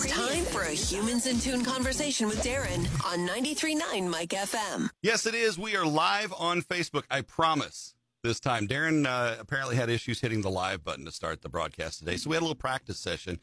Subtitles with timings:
[0.00, 4.90] It's time for a Humans in Tune conversation with Darren on 93.9 Mike FM.
[5.02, 5.58] Yes, it is.
[5.58, 7.02] We are live on Facebook.
[7.10, 8.68] I promise this time.
[8.68, 12.30] Darren uh, apparently had issues hitting the live button to start the broadcast today, so
[12.30, 13.40] we had a little practice session.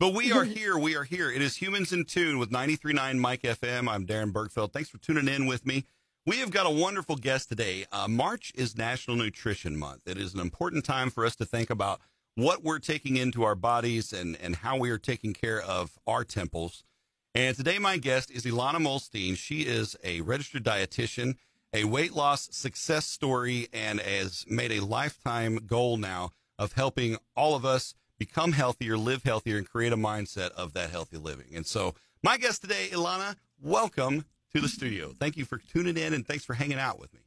[0.00, 0.78] But we are here.
[0.78, 1.30] We are here.
[1.30, 3.86] It is Humans in Tune with 93.9 Mike FM.
[3.86, 4.72] I'm Darren Bergfeld.
[4.72, 5.84] Thanks for tuning in with me.
[6.24, 7.84] We have got a wonderful guest today.
[7.92, 10.02] Uh, March is National Nutrition Month.
[10.06, 12.00] It is an important time for us to think about
[12.38, 16.22] what we're taking into our bodies and, and how we are taking care of our
[16.22, 16.84] temples.
[17.34, 19.36] And today, my guest is Ilana Muhlstein.
[19.36, 21.34] She is a registered dietitian,
[21.74, 26.30] a weight loss success story, and has made a lifetime goal now
[26.60, 30.90] of helping all of us become healthier, live healthier, and create a mindset of that
[30.90, 31.48] healthy living.
[31.56, 35.12] And so, my guest today, Ilana, welcome to the studio.
[35.18, 37.20] Thank you for tuning in and thanks for hanging out with me.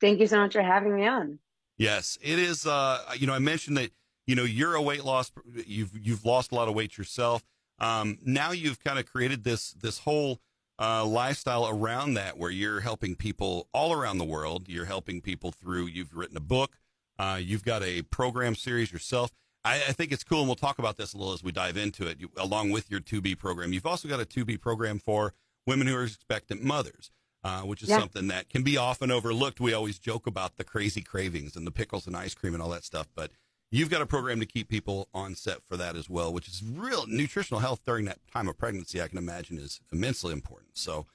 [0.00, 1.38] Thank you so much for having me on.
[1.76, 2.66] Yes, it is.
[2.66, 3.92] Uh, you know, I mentioned that
[4.28, 5.32] you know you're a weight loss.
[5.66, 7.42] You've you've lost a lot of weight yourself.
[7.80, 10.38] Um, now you've kind of created this this whole
[10.78, 14.68] uh, lifestyle around that, where you're helping people all around the world.
[14.68, 15.86] You're helping people through.
[15.86, 16.76] You've written a book.
[17.18, 19.32] Uh, you've got a program series yourself.
[19.64, 21.76] I, I, think it's cool, and we'll talk about this a little as we dive
[21.76, 22.20] into it.
[22.20, 25.34] You, along with your 2B program, you've also got a 2B program for
[25.66, 27.10] women who are expectant mothers,
[27.42, 27.98] uh, which is yeah.
[27.98, 29.58] something that can be often overlooked.
[29.58, 32.70] We always joke about the crazy cravings and the pickles and ice cream and all
[32.70, 33.32] that stuff, but
[33.70, 36.62] you've got a program to keep people on set for that as well, which is
[36.62, 39.00] real nutritional health during that time of pregnancy.
[39.02, 40.76] I can imagine is immensely important.
[40.78, 41.06] So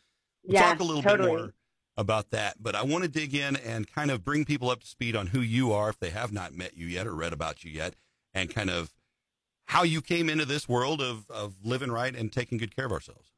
[0.44, 1.30] we'll yeah, talk a little totally.
[1.30, 1.54] bit more
[1.96, 4.88] about that, but I want to dig in and kind of bring people up to
[4.88, 7.64] speed on who you are if they have not met you yet or read about
[7.64, 7.96] you yet,
[8.34, 8.94] and kind of
[9.66, 12.92] how you came into this world of, of living right and taking good care of
[12.92, 13.33] ourselves.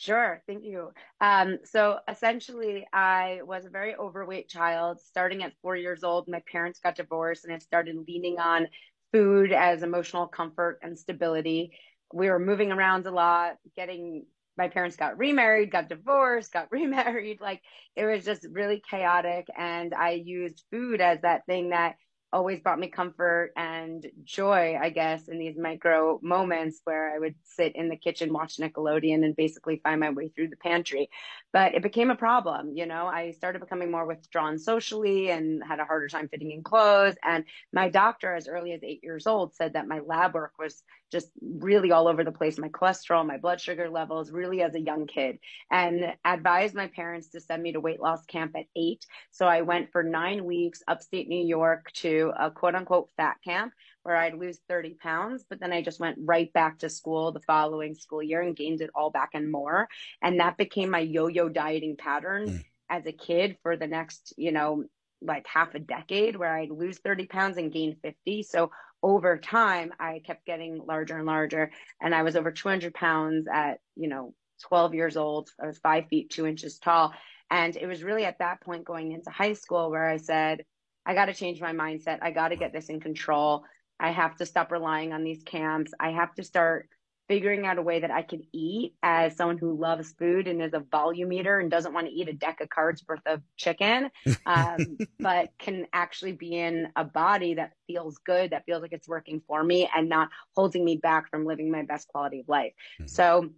[0.00, 0.92] Sure, thank you.
[1.20, 4.98] Um, so essentially, I was a very overweight child.
[4.98, 8.68] Starting at four years old, my parents got divorced, and I started leaning on
[9.12, 11.72] food as emotional comfort and stability.
[12.14, 14.24] We were moving around a lot, getting
[14.56, 17.42] my parents got remarried, got divorced, got remarried.
[17.42, 17.60] Like
[17.94, 19.48] it was just really chaotic.
[19.54, 21.96] And I used food as that thing that
[22.32, 27.34] always brought me comfort and joy, I guess, in these micro moments where I would
[27.44, 31.10] sit in the kitchen, watch Nickelodeon, and basically find my way through the pantry.
[31.52, 32.76] But it became a problem.
[32.76, 36.62] You know, I started becoming more withdrawn socially and had a harder time fitting in
[36.62, 37.16] clothes.
[37.24, 40.82] And my doctor, as early as eight years old, said that my lab work was
[41.10, 44.80] just really all over the place my cholesterol, my blood sugar levels, really as a
[44.80, 45.38] young kid,
[45.70, 49.04] and advised my parents to send me to weight loss camp at eight.
[49.30, 53.72] So I went for nine weeks upstate New York to a quote unquote fat camp
[54.02, 57.40] where I'd lose 30 pounds, but then I just went right back to school the
[57.40, 59.88] following school year and gained it all back and more.
[60.22, 62.48] And that became my yo yo dieting pattern.
[62.48, 62.64] Mm.
[62.92, 64.82] As a kid, for the next, you know,
[65.22, 68.42] like half a decade where I'd lose 30 pounds and gain 50.
[68.42, 68.70] So
[69.02, 71.70] over time, I kept getting larger and larger.
[72.00, 74.34] And I was over 200 pounds at, you know,
[74.68, 75.50] 12 years old.
[75.62, 77.14] I was five feet, two inches tall.
[77.50, 80.64] And it was really at that point going into high school where I said,
[81.04, 82.18] I got to change my mindset.
[82.22, 83.64] I got to get this in control.
[83.98, 85.92] I have to stop relying on these camps.
[85.98, 86.88] I have to start
[87.30, 90.74] figuring out a way that I could eat as someone who loves food and is
[90.74, 94.10] a volume eater and doesn't want to eat a deck of cards worth of chicken,
[94.46, 99.06] um, but can actually be in a body that feels good, that feels like it's
[99.06, 102.72] working for me and not holding me back from living my best quality of life.
[102.98, 103.06] Mm-hmm.
[103.06, 103.50] So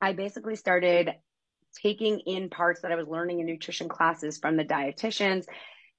[0.00, 1.14] I basically started
[1.80, 5.46] taking in parts that I was learning in nutrition classes from the dietitians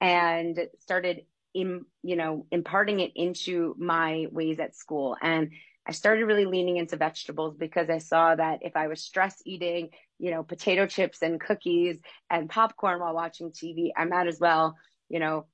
[0.02, 1.22] and started
[1.53, 5.16] in, you know, imparting it into my ways at school.
[5.22, 5.52] And
[5.88, 9.90] I started really leaning into vegetables because I saw that if I was stress eating,
[10.18, 14.75] you know, potato chips and cookies and popcorn while watching TV, I might as well,
[15.09, 15.46] you know,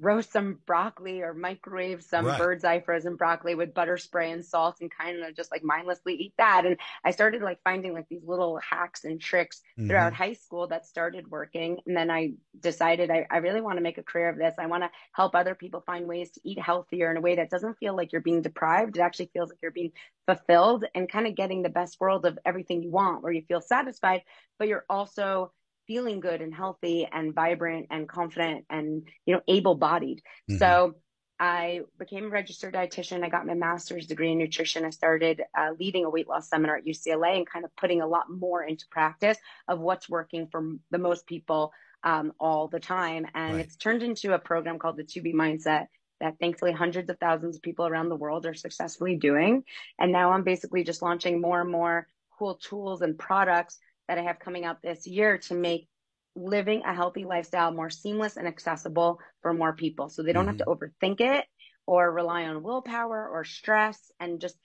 [0.00, 2.38] roast some broccoli or microwave some right.
[2.38, 6.14] Birds Eye frozen broccoli with butter spray and salt and kind of just like mindlessly
[6.14, 6.64] eat that.
[6.66, 9.88] And I started like finding like these little hacks and tricks mm-hmm.
[9.88, 11.78] throughout high school that started working.
[11.86, 14.54] And then I decided I, I really want to make a career of this.
[14.58, 17.50] I want to help other people find ways to eat healthier in a way that
[17.50, 18.96] doesn't feel like you're being deprived.
[18.96, 19.92] It actually feels like you're being
[20.26, 23.60] fulfilled and kind of getting the best world of everything you want, where you feel
[23.60, 24.22] satisfied,
[24.58, 25.52] but you're also
[25.88, 30.58] feeling good and healthy and vibrant and confident and you know able bodied mm-hmm.
[30.58, 30.94] so
[31.40, 33.24] i became a registered dietitian.
[33.24, 34.84] I got my master's degree in nutrition.
[34.84, 38.06] I started uh, leading a weight loss seminar at ucla and kind of putting a
[38.06, 39.38] lot more into practice
[39.68, 43.26] of what's working for the most people um, all the time.
[43.34, 43.64] And right.
[43.64, 45.86] it's turned into a program called the 2b mindset
[46.20, 49.62] that thankfully hundreds of thousands of people around the world are successfully doing.
[49.98, 52.08] And now i'm basically just launching more and more
[52.38, 55.88] cool tools and products that I have coming out this year to make
[56.34, 60.08] living a healthy lifestyle more seamless and accessible for more people.
[60.08, 60.58] So they don't mm-hmm.
[60.58, 61.44] have to overthink it
[61.86, 64.56] or rely on willpower or stress and just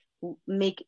[0.48, 0.86] make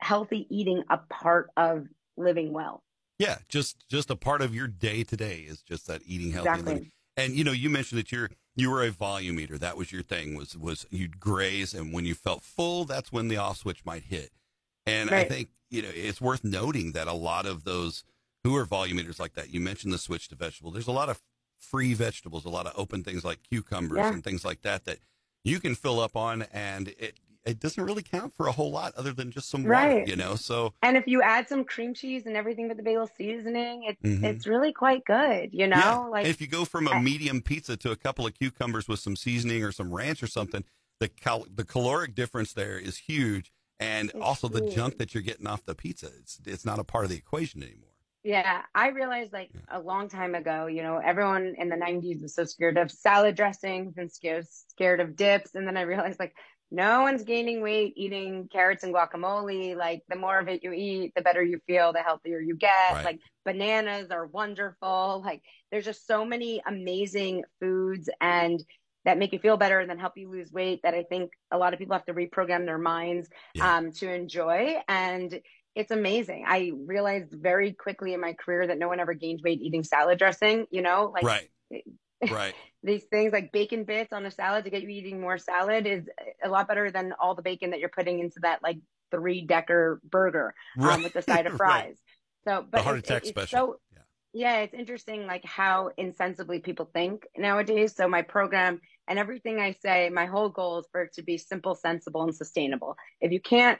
[0.00, 1.86] healthy eating a part of
[2.16, 2.82] living well.
[3.18, 6.48] Yeah, just just a part of your day today is just that eating healthy.
[6.50, 6.74] Exactly.
[6.74, 6.90] living.
[7.16, 9.56] And you know, you mentioned that you're you were a volume eater.
[9.56, 10.34] That was your thing.
[10.34, 14.04] Was was you'd graze, and when you felt full, that's when the off switch might
[14.04, 14.30] hit.
[14.86, 18.04] And I think you know it's worth noting that a lot of those
[18.44, 20.70] who are volume eaters like that, you mentioned the switch to vegetable.
[20.70, 21.20] There's a lot of
[21.58, 24.12] free vegetables, a lot of open things like cucumbers Yeah.
[24.12, 24.98] and things like that that
[25.42, 28.92] you can fill up on, and it it doesn't really count for a whole lot
[28.96, 30.34] other than just some water, you know.
[30.34, 34.02] So And if you add some cream cheese and everything but the bagel seasoning, it's
[34.02, 34.24] Mhm.
[34.24, 35.76] it's really quite good, you know?
[35.76, 35.96] Yeah.
[35.96, 38.98] Like And if you go from a medium pizza to a couple of cucumbers with
[38.98, 40.64] some seasoning or some ranch or something,
[40.98, 45.22] the cal- the caloric difference there is huge, and It's also the junk that you're
[45.22, 46.08] getting off the pizza.
[46.20, 47.90] It's it's not a part of the equation anymore.
[48.22, 49.60] Yeah, I realized like Yeah.
[49.68, 53.36] a long time ago, you know, everyone in the 90s was so scared of salad
[53.36, 55.54] dressings and scared scared of dips.
[55.54, 56.34] And then I realized like
[56.72, 59.76] no one's gaining weight eating carrots and guacamole.
[59.76, 62.92] Like the more of it you eat, the better you feel, the healthier you get.
[62.92, 63.04] Right.
[63.04, 65.22] Like bananas are wonderful.
[65.24, 68.60] Like there's just so many amazing foods and
[69.06, 71.56] that make you feel better and then help you lose weight that I think a
[71.56, 73.76] lot of people have to reprogram their minds Yeah.
[73.78, 74.74] um, to enjoy.
[74.88, 75.40] And
[75.74, 76.44] it's amazing.
[76.46, 80.18] I realized very quickly in my career that no one ever gained weight eating salad
[80.18, 81.48] dressing, you know, like right.
[82.30, 82.54] Right.
[82.82, 86.08] these things like bacon bits on a salad to get you eating more salad is
[86.42, 88.78] a lot better than all the bacon that you're putting into that like
[89.10, 91.84] three decker burger um, with the side of Right.
[91.84, 91.96] fries.
[92.48, 93.58] So, but the heart it's, attack it's special.
[93.58, 94.02] so yeah.
[94.32, 97.94] yeah, it's interesting like how insensibly people think nowadays.
[97.94, 101.38] So my program and everything I say, my whole goal is for it to be
[101.38, 102.96] simple, sensible, and sustainable.
[103.20, 103.78] If you can't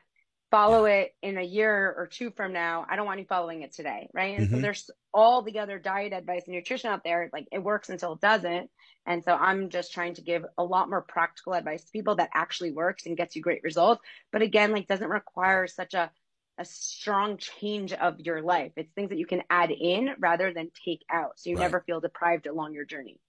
[0.51, 3.73] follow it in a year or two from now, I don't want you following it
[3.73, 4.37] today, right?
[4.37, 4.63] And so Mhm.
[4.63, 8.21] there's all the other diet advice and nutrition out there, like it works until it
[8.21, 8.71] doesn't.
[9.07, 12.31] And so I'm just trying to give a lot more practical advice to people that
[12.35, 14.03] actually works and gets you great results.
[14.33, 16.11] But again, like doesn't require such a
[16.59, 18.73] a strong change of your life.
[18.77, 21.39] It's things that you can add in rather than take out.
[21.39, 21.65] So you Right.
[21.65, 23.21] never feel deprived along your journey.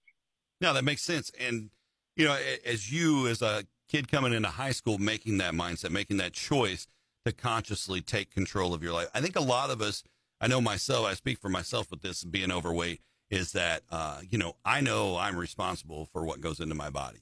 [0.60, 1.30] No, that makes sense.
[1.38, 1.70] And
[2.18, 2.36] you know,
[2.66, 6.86] as you as a kid coming into high school, making that mindset, making that choice
[7.24, 9.08] to consciously take control of your life.
[9.14, 10.02] I think a lot of us,
[10.40, 13.00] I know myself, I speak for myself with this being overweight,
[13.30, 17.20] is that uh, you know, I know I'm responsible for what goes into my body.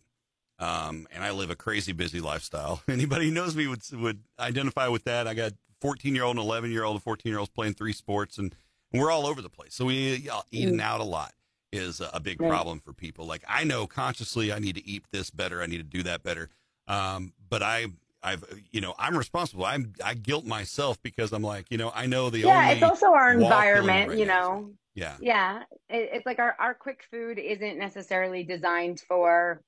[0.59, 2.83] Um, and I live a crazy busy lifestyle.
[2.89, 5.29] Anybody who knows me would would identify with that.
[5.29, 5.53] I got
[5.83, 8.55] 14 year old and 11 year old and 14 year olds playing three sports, and,
[8.93, 9.75] and we're all over the place.
[9.75, 11.35] So we uh, eating out a lot
[11.73, 12.49] is a big Right.
[12.49, 13.27] problem for people.
[13.27, 15.63] Like I know consciously I need to eat this better.
[15.63, 16.49] I need to do that better.
[16.89, 17.87] Um, but I,
[18.23, 19.65] I've, you know, I'm responsible.
[19.65, 23.13] I'm, I guilt myself because I'm like, you know, I know the yeah, it's also
[23.13, 24.71] our environment, killing you right now know.
[24.95, 25.17] Yeah.
[25.21, 29.61] Yeah, it, it's like our, our quick food isn't necessarily designed for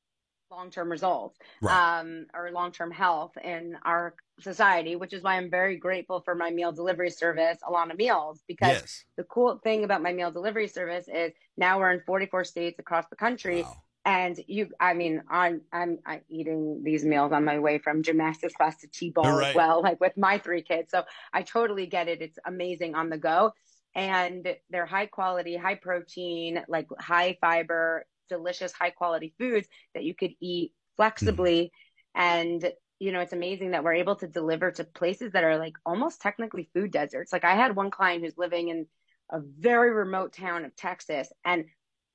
[0.50, 2.00] long term results Right.
[2.00, 6.34] um, or long term health in our society, which is why I'm very grateful for
[6.34, 9.04] my meal delivery service, Ilana Meals, because yes.
[9.16, 13.04] the cool thing about my meal delivery service is now we're in 44 states across
[13.10, 13.62] the country.
[13.62, 13.76] Wow.
[14.04, 18.54] And you, I mean, I'm, I'm, I'm eating these meals on my way from gymnastics
[18.54, 19.48] class to T-ball Right.
[19.50, 20.92] as well, like with my three kids.
[20.92, 21.02] So
[21.32, 22.22] I totally get it.
[22.22, 23.52] It's amazing on the go.
[23.94, 30.14] And they're high quality, high protein, like high fiber, delicious, high quality foods that you
[30.14, 31.02] could eat mm-hmm.
[31.02, 31.72] flexibly.
[32.14, 35.74] And, you know, it's amazing that we're able to deliver to places that are like
[35.86, 37.32] almost technically food deserts.
[37.32, 38.86] Like I had one client who's living in
[39.30, 41.66] a very remote town of Texas and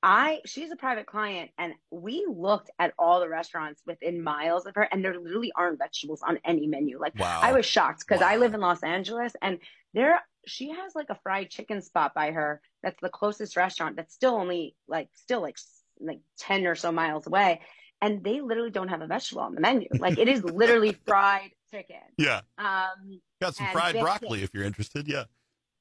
[0.05, 4.75] I she's a private client and we looked at all the restaurants within miles of
[4.75, 6.99] her and there literally aren't vegetables on any menu.
[6.99, 7.39] Like Wow.
[7.41, 9.59] I was shocked because I live in Los Angeles and
[9.93, 14.13] there she has like a fried chicken spot by her that's the closest restaurant that's
[14.13, 15.57] still only like still like
[15.99, 17.61] like 10 or so miles away
[18.01, 19.87] and they literally don't have a vegetable on the menu.
[19.97, 21.95] Like it is literally fried chicken.
[22.17, 22.41] yeah.
[22.57, 24.01] Um Got some fried biscuits.
[24.19, 25.07] broccoli if you're interested.
[25.07, 25.23] Yeah.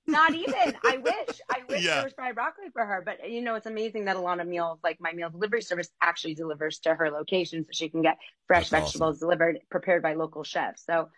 [0.06, 0.74] not even.
[0.84, 1.40] I wish.
[1.50, 1.94] I wish Yeah.
[1.96, 3.02] there was fried broccoli for her.
[3.04, 5.88] But you know, it's amazing that a lot of meals, like my meal delivery service,
[6.00, 8.98] actually delivers to her location, so she can get fresh That's awesome.
[8.98, 10.84] vegetables delivered, prepared by local chefs.
[10.84, 11.08] So,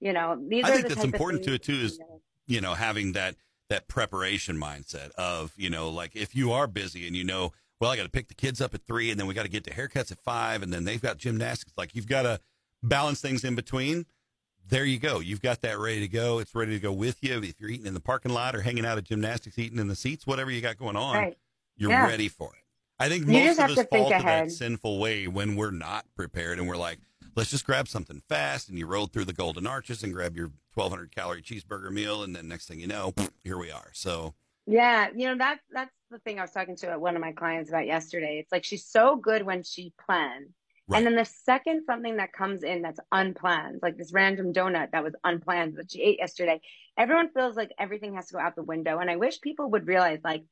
[0.00, 1.98] you know, these I are think that's important to it too is
[2.46, 3.36] you know having that
[3.68, 7.90] that preparation mindset of you know like if you are busy and you know well
[7.90, 9.64] i got to pick the kids up at three and then we got to get
[9.64, 11.72] to haircuts at five and then they've got gymnastics.
[11.76, 12.40] Like you've got to
[12.82, 14.06] balance things in between.
[14.68, 15.18] There you go.
[15.20, 16.38] You've got that ready to go.
[16.38, 17.42] It's ready to go with you.
[17.42, 19.96] If you're eating in the parking lot or hanging out at gymnastics eating in the
[19.96, 21.38] seats whatever you got going on right.
[21.76, 22.06] you're Yeah.
[22.06, 22.62] ready for it.
[22.98, 25.70] I think You most of us to think fall to that sinful way when we're
[25.70, 26.98] not prepared and we're like
[27.34, 30.50] let's just grab something fast and you roll through the golden arches and grab your
[30.74, 33.90] 1200 calorie cheeseburger meal and then next thing you know here we are.
[33.94, 34.34] So
[34.66, 37.70] Yeah, you know that's that's the thing I was talking to one of my clients
[37.70, 38.38] about yesterday.
[38.40, 40.54] It's like she's so good when she plans,
[40.90, 40.98] Right.
[40.98, 45.04] And then the second something that comes in that's unplanned, like this random donut that
[45.04, 46.60] was unplanned that she ate yesterday,
[46.98, 48.98] everyone feels like everything has to go out the window.
[48.98, 50.42] And I wish people would realize like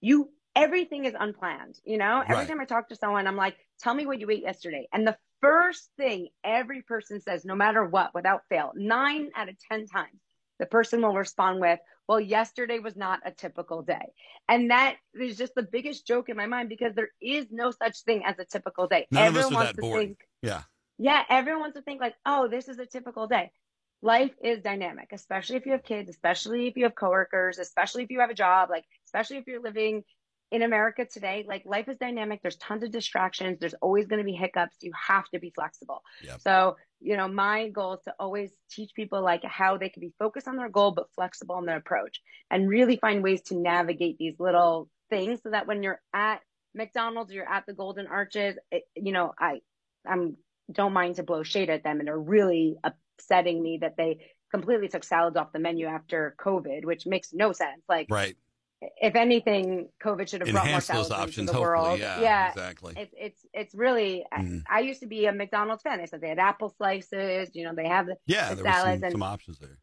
[0.00, 1.78] you everything is unplanned.
[1.84, 4.42] You know, every time I talk to someone, I'm like, tell me what you ate
[4.42, 4.88] yesterday.
[4.92, 9.54] And the first thing every person says, no matter what, without fail, nine out of
[9.70, 10.20] 10 times,
[10.58, 11.78] the person will respond with,
[12.08, 14.12] well, yesterday was not a typical day.
[14.48, 18.00] And that is just the biggest joke in my mind because there is no such
[18.00, 19.06] thing as a typical day.
[19.10, 20.06] None of us everyone are wants that to boring.
[20.08, 20.62] think, Yeah.
[20.98, 23.52] yeah, everyone wants to think like, oh, this is a typical day.
[24.00, 28.10] Life is dynamic, especially if you have kids, especially if you have coworkers, especially if
[28.10, 30.04] you have a job, like, especially if you're living
[30.50, 31.44] in America today.
[31.46, 32.40] Like, life is dynamic.
[32.42, 33.58] There's tons of distractions.
[33.60, 34.76] There's always going to be hiccups.
[34.80, 36.02] You have to be flexible.
[36.22, 36.40] Yep.
[36.40, 40.12] So, you know, my goal is to always teach people like how they can be
[40.18, 44.18] focused on their goal, but flexible in their approach and really find ways to navigate
[44.18, 46.40] these little things so that when you're at
[46.74, 49.60] McDonald's, you're at the Golden Arches, it, you know, I,
[50.06, 50.36] I'm
[50.70, 54.18] don't mind to blow shade at them and are really upsetting me that they
[54.50, 57.82] completely took salads off the menu after COVID, which makes no sense.
[57.88, 58.36] Like, Right.
[58.80, 61.66] If anything, COVID should have brought more those salads options, the hopefully.
[61.66, 61.98] world.
[61.98, 62.94] Yeah, exactly.
[62.96, 64.24] It's it's it's really.
[64.32, 64.62] Mhm.
[64.70, 65.98] I, I used to be a McDonald's fan.
[65.98, 67.50] They said they had apple slices.
[67.54, 69.78] You know, they have the yeah, the there were some, salads and- some options there.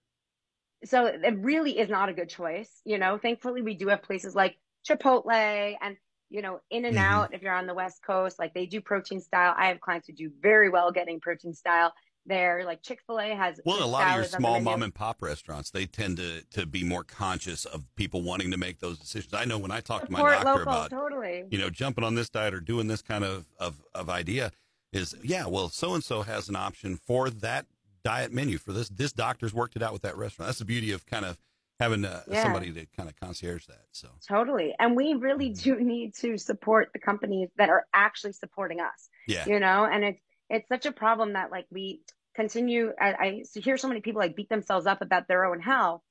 [0.85, 2.69] so it really is not a good choice.
[2.85, 5.97] You know, thankfully we do have places like Chipotle and
[6.29, 7.01] you know In and Mhm.
[7.01, 7.33] Out.
[7.33, 9.53] If you're on the West Coast, like they do protein style.
[9.57, 11.93] I have clients who do very well getting protein style.
[12.27, 14.59] There, like Chick Fil A has Well, a lot of your salads on the small
[14.61, 18.57] mom and pop restaurants, they tend to, to be more conscious of people wanting to
[18.57, 19.33] make those decisions.
[19.33, 21.43] I know when I talk to my doctor local, about, totally.
[21.51, 24.51] you know, jumping on this diet or doing this kind of, of, of idea
[24.91, 27.67] is, yeah, well, so-and-so has an option for that
[28.03, 28.89] diet menu for this.
[28.89, 30.47] This doctor's worked it out with that restaurant.
[30.47, 31.37] That's the beauty of kind of
[31.79, 32.41] having uh, Yeah.
[32.43, 33.83] somebody to kind of concierge that.
[33.91, 34.73] So, Totally.
[34.79, 35.61] And we really Mhm.
[35.61, 39.09] do need to support the companies that are actually supporting us.
[39.27, 39.45] yeah.
[39.45, 42.01] You know, and it's it's such a problem that like we
[42.35, 46.01] continue I, I hear so many people like beat themselves up about their own health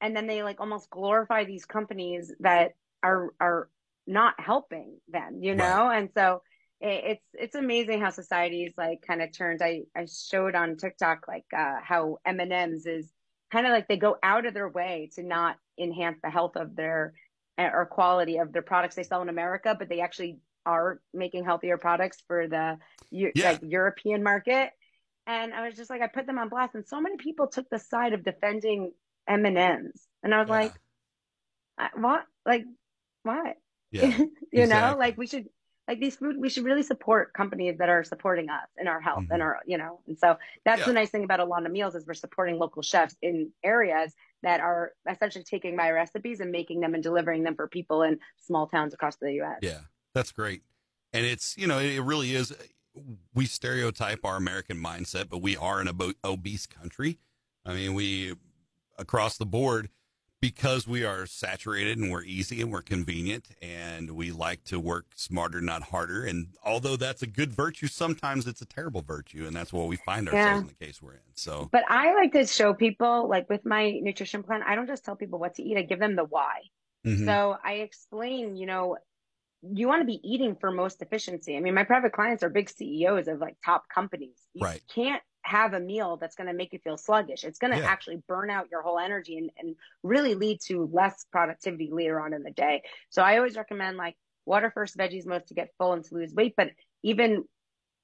[0.00, 2.72] and then they like almost glorify these companies that
[3.02, 3.68] are are
[4.06, 5.90] not helping them, you know?
[5.90, 6.42] And so
[6.80, 9.62] it, it's it's amazing how society's like kind of turns.
[9.62, 13.10] I I showed on TikTok like uh how M&M's is
[13.52, 16.74] kind of like they go out of their way to not enhance the health of
[16.74, 17.14] their
[17.58, 21.44] uh, or quality of their products they sell in America, but they actually are making
[21.44, 22.78] healthier products for the
[23.10, 23.30] Yeah.
[23.50, 24.70] like European market.
[25.26, 27.68] And I was just like, I put them on blast, and so many people took
[27.70, 28.92] the side of defending
[29.28, 30.54] M and M's, and I was Yeah.
[30.54, 30.74] like,
[31.94, 32.26] what?
[32.44, 32.64] Like,
[33.22, 33.56] what?
[33.92, 34.02] Yeah.
[34.52, 35.48] you know, like we should
[35.88, 39.24] like these food we should really support companies that are supporting us in our health
[39.30, 39.44] and Mhm.
[39.44, 40.86] our you know and so that's Yeah.
[40.86, 44.92] the nice thing about Ilana Meals is we're supporting local chefs in areas that are
[45.10, 48.94] essentially taking my recipes and making them and delivering them for people in small towns
[48.94, 49.58] across the US.
[49.60, 49.80] Yeah,
[50.14, 50.62] that's great.
[51.12, 52.54] And it's, you know, it really is.
[53.34, 57.18] We stereotype our American mindset, but we are an obo- obese country.
[57.64, 58.34] I mean, we,
[58.98, 59.88] across the board,
[60.40, 65.06] because we are saturated and we're easy and we're convenient and we like to work
[65.14, 66.24] smarter, not harder.
[66.24, 69.46] And although that's a good virtue, sometimes it's a terrible virtue.
[69.46, 70.58] And that's what we find ourselves Yeah.
[70.62, 71.20] in the case we're in.
[71.34, 75.04] So, But I like to show people like with my nutrition plan, I don't just
[75.04, 76.62] tell people what to eat, I give them the why.
[77.06, 77.24] mhm.
[77.24, 78.96] So I explain, you know,
[79.62, 81.56] you want to be eating for most efficiency.
[81.56, 84.36] I mean, my private clients are big CEOs of like top companies.
[84.54, 84.82] You Right.
[84.92, 87.44] can't have a meal that's going to make you feel sluggish.
[87.44, 87.86] It's going to Yeah.
[87.88, 92.32] actually burn out your whole energy and, and really lead to less productivity later on
[92.32, 92.82] in the day.
[93.10, 94.16] So I always recommend like
[94.46, 96.54] water first, veggies most to get full and to lose weight.
[96.56, 96.70] But
[97.02, 97.44] even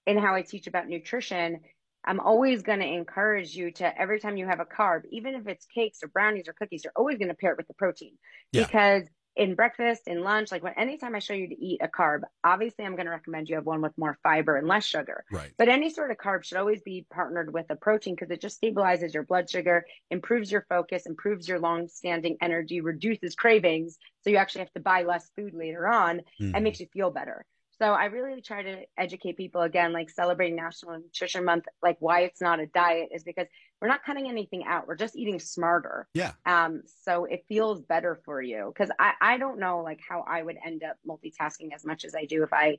[0.06, 1.60] in how I teach about nutrition,
[2.04, 5.46] I'm always going to encourage you to every time you have a carb, even if
[5.46, 8.16] it's cakes or brownies or cookies, you're always going to pair it with the protein
[8.52, 8.62] Yeah.
[8.64, 9.04] because
[9.38, 12.84] in breakfast, in lunch, like when anytime I show you to eat a carb, obviously
[12.84, 15.24] I'm going to recommend you have one with more fiber and less sugar.
[15.30, 15.52] right.
[15.56, 18.60] But any sort of carb should always be partnered with a protein because it just
[18.60, 23.96] stabilizes your blood sugar, improves your focus, improves your long-standing energy, reduces cravings.
[24.22, 26.52] So you actually have to buy less food later on Mhm.
[26.54, 27.44] and makes you feel better.
[27.80, 32.22] So I really try to educate people again, like celebrating National Nutrition Month, like why
[32.22, 33.46] it's not a diet is because
[33.80, 34.88] we're not cutting anything out.
[34.88, 36.08] We're just eating smarter.
[36.12, 36.32] Yeah.
[36.44, 38.72] Um, so it feels better for you.
[38.76, 42.16] Cause I, I don't know like how I would end up multitasking as much as
[42.16, 42.78] I do if I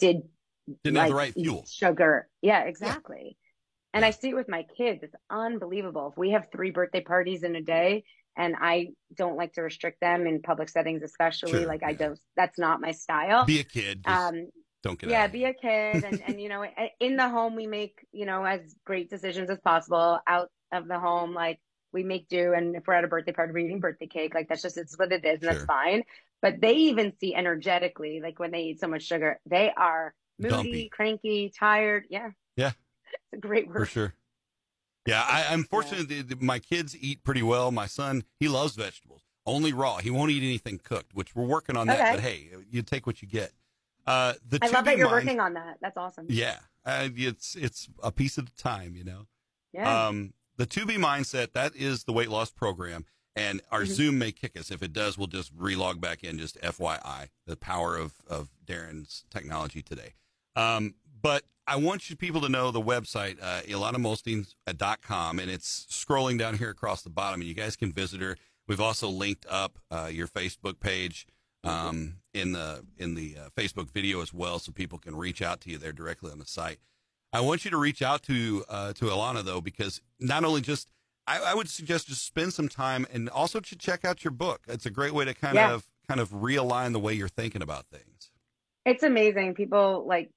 [0.00, 0.22] did
[0.82, 1.64] Didn't have the right fuel.
[1.70, 2.28] Sugar.
[2.40, 3.36] Yeah, exactly.
[3.94, 5.02] And I see it with my kids.
[5.02, 6.08] It's unbelievable.
[6.10, 8.04] If we have three birthday parties in a day
[8.36, 12.18] and I don't like to restrict them in public settings, especially Sure, like I don't,
[12.36, 13.44] that's not my style.
[13.44, 14.02] Be a kid.
[14.06, 14.48] Um,
[14.82, 16.04] don't get yeah, be a kid.
[16.04, 16.64] And, and, you know,
[17.00, 20.98] in the home, we make, you know, as great decisions as possible out of the
[20.98, 21.34] home.
[21.34, 21.60] Like
[21.92, 22.52] we make do.
[22.52, 24.34] And if we're at a birthday party, we're eating birthday cake.
[24.34, 25.34] Like that's just, it's what it is.
[25.34, 25.52] And Sure.
[25.52, 26.02] that's fine.
[26.40, 30.54] But they even see energetically, like when they eat so much sugar, they are moody,
[30.54, 30.88] dumpy.
[30.88, 32.06] cranky, tired.
[32.10, 32.30] Yeah.
[32.56, 32.72] Yeah.
[33.30, 33.76] It's a great word.
[33.76, 34.14] For sure.
[35.06, 37.72] Yeah, I, I'm fortunate that my kids eat pretty well.
[37.72, 39.96] My son, he loves vegetables, only raw.
[39.98, 42.00] He won't eat anything cooked, which we're working on that.
[42.00, 42.10] Okay.
[42.14, 43.52] But hey, you take what you get.
[44.06, 45.78] Uh, the I love that you're mind- working on that.
[45.80, 46.26] That's awesome.
[46.28, 49.26] Yeah, uh, it's it's a piece at a time, you know.
[49.72, 50.06] Yeah.
[50.08, 53.04] Um, the 2B mindset that is the weight loss program,
[53.34, 53.86] and our Mhm.
[53.86, 54.70] Zoom may kick us.
[54.70, 56.38] If it does, we'll just relog back in.
[56.38, 60.14] Just FYI, the power of of Darren's technology today.
[60.56, 66.38] Um, but I want you people to know the website, uh, IlanaMuhlstein.com, and it's scrolling
[66.38, 68.36] down here across the bottom, and you guys can visit her.
[68.66, 71.26] We've also linked up uh, your Facebook page
[71.64, 75.60] um, in the in the uh, Facebook video as well, so people can reach out
[75.62, 76.78] to you there directly on the site.
[77.32, 80.88] I want you to reach out to uh, to Ilana though, because not only just
[81.26, 84.62] I, I would suggest just spend some time and also to check out your book.
[84.68, 85.72] It's a great way to kind Yeah.
[85.72, 88.30] of kind of realign the way you're thinking about things.
[88.84, 89.54] It's amazing.
[89.54, 90.30] People like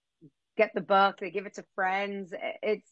[0.57, 2.33] get the book, they give it to friends.
[2.63, 2.89] It's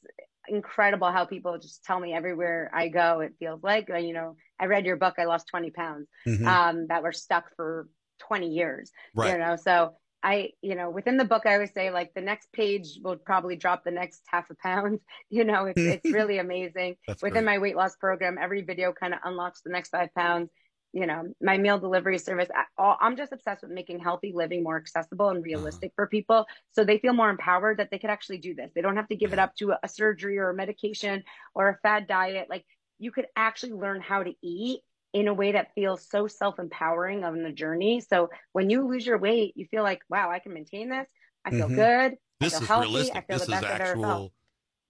[0.47, 4.35] incredible how people just tell me everywhere I go, it feels like, uh, you know,
[4.59, 6.45] I read your book, I lost 20 pounds Mhm.
[6.45, 7.87] um, that were stuck for
[8.19, 9.31] 20 years, right.
[9.33, 12.51] you know, so I, you know, within the book, I always say like the next
[12.53, 14.99] page will probably drop the next half a pound.
[15.29, 16.95] You know, it's, it's really amazing.
[17.07, 17.43] Within great.
[17.45, 20.49] my weight loss program, every video kind of unlocks the next five pounds.
[20.93, 24.61] You know, my meal delivery service, I, all- I'm just obsessed with making healthy living
[24.63, 28.37] more accessible and realistic for people so they feel more empowered that they could actually
[28.37, 28.69] do this.
[28.75, 31.23] They don't have to give it up to a, surgery or a medication
[31.55, 32.47] or a fad diet.
[32.47, 32.63] Like
[32.99, 34.81] you could actually learn how to eat
[35.13, 37.99] in a way that feels so self-empowering on the journey.
[37.99, 41.07] So when you lose your weight, you feel like, wow, I can maintain this.
[41.43, 41.75] I feel Mhm.
[41.75, 42.17] good.
[42.39, 42.85] this feel is healthy.
[42.85, 43.27] I realistic.
[43.27, 43.81] feel This the is best felt.
[43.81, 44.33] actual.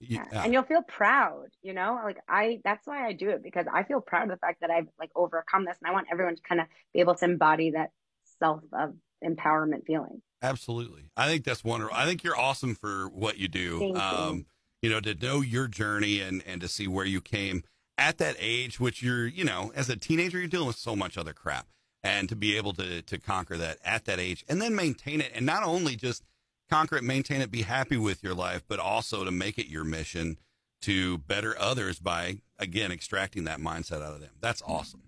[0.07, 0.25] Yeah.
[0.31, 3.83] And you'll feel proud, you know, like I, that's why I do it because I
[3.83, 6.41] feel proud of the fact that I've like overcome this and I want everyone to
[6.41, 7.91] kind of be able to embody that
[8.39, 8.93] self of
[9.23, 10.21] empowerment feeling.
[10.41, 11.09] Absolutely.
[11.15, 11.95] I think that's wonderful.
[11.95, 13.79] I think you're awesome for what you do.
[13.79, 14.01] Thank you.
[14.01, 14.45] um,
[14.81, 17.63] you know, to know your journey and, and to see where you came
[17.97, 21.17] at that age, which you're, you know, as a teenager, you're dealing with so much
[21.17, 21.67] other crap.
[22.05, 25.31] And to be able to, to conquer that at that age and then maintain it.
[25.33, 26.21] And not only just
[26.69, 29.83] conquer it, maintain it, be happy with your life, but also to make it your
[29.83, 30.37] mission
[30.81, 34.31] to better others by, again, extracting that mindset out of them.
[34.41, 35.01] That's awesome.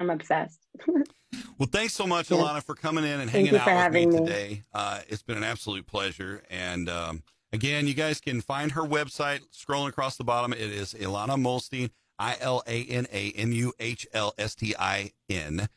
[0.00, 0.60] I'm obsessed.
[1.58, 2.38] Well, thanks so much, Yeah.
[2.38, 4.18] Ilana, for coming in and Thank hanging out with me me.
[4.18, 4.62] today.
[4.72, 6.42] Uh, it's been an absolute pleasure.
[6.48, 7.22] And um,
[7.52, 10.52] again, you guys can find her website scrolling across the bottom.
[10.54, 14.74] It is Ilana Muhlstein, I L A N A M U H L S T
[14.78, 15.68] I N.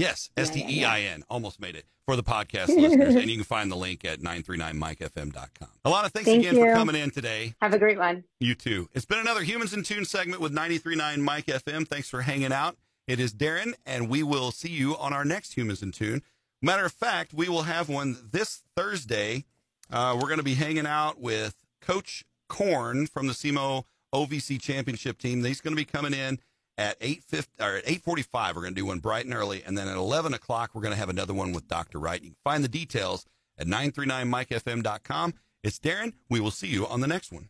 [0.00, 1.24] Yes, S T yeah, E I N.
[1.28, 3.14] Almost made it for the podcast listeners.
[3.14, 5.68] And you can find the link at 939mikefm.com.
[5.84, 7.54] Ilana, thanks Thank again for coming in today.
[7.60, 8.24] Have a great one.
[8.38, 8.88] You too.
[8.94, 11.86] It's been another Humans in Tune segment with 93.9 Mike FM.
[11.86, 12.78] Thanks for hanging out.
[13.06, 16.22] It is Darren, and we will see you on our next Humans in Tune.
[16.62, 19.44] Matter of fact, we will have one this Thursday.
[19.90, 23.84] Uh, we're going to be hanging out with Coach Korn from the SEMO
[24.14, 25.44] OVC Championship team.
[25.44, 26.38] He's going to be coming in
[26.80, 27.22] at 8
[27.60, 28.56] or at 8:45.
[28.56, 30.94] We're going to do one bright and early, and then at 11 o'clock we're going
[30.94, 32.00] to have another one with Dr.
[32.00, 32.22] Wright.
[32.22, 33.26] You can find the details
[33.58, 35.34] at 939mikefm.com.
[35.62, 36.14] It's Darren.
[36.30, 37.48] We will see you on the next one.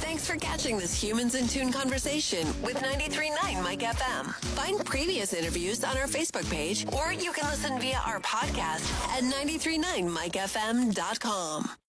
[0.00, 4.34] Thanks for catching this Humans in Tune conversation with 93.9 Mike FM.
[4.56, 9.22] Find previous interviews on our Facebook page, or you can listen via our podcast at
[9.22, 11.70] 93.9mikefm.com.